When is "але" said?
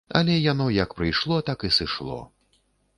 0.19-0.37